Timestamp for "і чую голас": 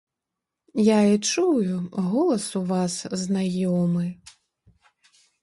1.07-2.47